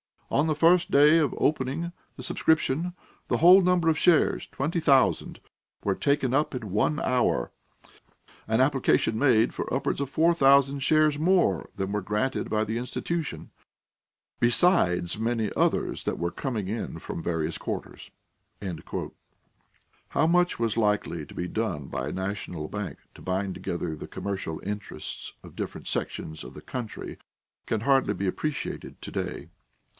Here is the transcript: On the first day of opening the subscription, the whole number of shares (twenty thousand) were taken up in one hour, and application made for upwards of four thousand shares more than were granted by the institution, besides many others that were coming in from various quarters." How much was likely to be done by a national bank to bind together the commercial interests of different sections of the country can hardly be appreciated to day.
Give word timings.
On 0.31 0.47
the 0.47 0.55
first 0.55 0.89
day 0.89 1.19
of 1.19 1.35
opening 1.37 1.91
the 2.15 2.23
subscription, 2.23 2.93
the 3.27 3.37
whole 3.37 3.61
number 3.61 3.87
of 3.87 3.97
shares 3.99 4.47
(twenty 4.47 4.79
thousand) 4.79 5.41
were 5.83 5.93
taken 5.93 6.33
up 6.33 6.55
in 6.55 6.71
one 6.71 6.99
hour, 7.01 7.51
and 8.47 8.61
application 8.61 9.19
made 9.19 9.53
for 9.53 9.71
upwards 9.71 9.99
of 10.01 10.09
four 10.09 10.33
thousand 10.33 10.79
shares 10.79 11.19
more 11.19 11.69
than 11.75 11.91
were 11.91 12.01
granted 12.01 12.49
by 12.49 12.63
the 12.63 12.77
institution, 12.79 13.51
besides 14.39 15.19
many 15.19 15.51
others 15.55 16.05
that 16.05 16.17
were 16.17 16.31
coming 16.31 16.67
in 16.67 16.97
from 16.97 17.21
various 17.21 17.57
quarters." 17.59 18.09
How 20.09 20.25
much 20.25 20.57
was 20.57 20.77
likely 20.77 21.25
to 21.27 21.33
be 21.35 21.49
done 21.49 21.87
by 21.87 22.07
a 22.07 22.11
national 22.13 22.69
bank 22.69 22.99
to 23.15 23.21
bind 23.21 23.53
together 23.53 23.95
the 23.95 24.07
commercial 24.07 24.61
interests 24.63 25.33
of 25.43 25.57
different 25.57 25.87
sections 25.87 26.43
of 26.45 26.53
the 26.53 26.61
country 26.61 27.17
can 27.67 27.81
hardly 27.81 28.13
be 28.15 28.27
appreciated 28.27 28.99
to 29.03 29.11
day. 29.11 29.49